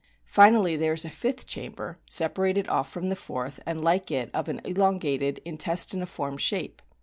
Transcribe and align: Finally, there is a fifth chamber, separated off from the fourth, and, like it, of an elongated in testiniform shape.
Finally, 0.25 0.75
there 0.75 0.93
is 0.93 1.05
a 1.05 1.11
fifth 1.11 1.45
chamber, 1.45 1.99
separated 2.09 2.67
off 2.69 2.89
from 2.89 3.09
the 3.09 3.15
fourth, 3.15 3.59
and, 3.67 3.83
like 3.83 4.09
it, 4.09 4.31
of 4.33 4.49
an 4.49 4.59
elongated 4.65 5.39
in 5.45 5.59
testiniform 5.59 6.37
shape. 6.39 6.81